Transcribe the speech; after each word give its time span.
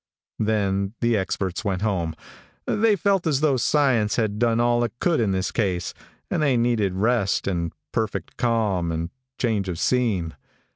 Then 0.39 0.93
the 0.99 1.15
experts 1.15 1.63
went 1.63 1.83
home. 1.83 2.15
They 2.65 2.95
felt 2.95 3.27
as 3.27 3.41
though 3.41 3.57
science 3.57 4.15
had 4.15 4.39
done 4.39 4.59
all 4.59 4.83
it 4.83 4.93
could 4.99 5.19
in 5.19 5.29
this 5.31 5.51
case, 5.51 5.93
and 6.31 6.41
they 6.41 6.57
needed 6.57 6.95
rest, 6.95 7.45
and 7.45 7.71
perfect 7.91 8.35
calm, 8.35 8.91
and 8.91 9.11
change 9.37 9.69
of 9.69 9.77
scene. 9.77 10.33